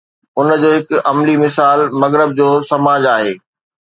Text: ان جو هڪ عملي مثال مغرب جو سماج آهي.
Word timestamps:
ان 0.39 0.47
جو 0.61 0.69
هڪ 0.75 0.87
عملي 1.11 1.35
مثال 1.43 1.79
مغرب 2.05 2.29
جو 2.39 2.47
سماج 2.71 3.01
آهي. 3.15 3.33